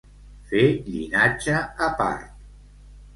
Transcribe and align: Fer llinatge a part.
Fer 0.53 0.61
llinatge 0.87 1.57
a 1.89 1.91
part. 1.99 2.49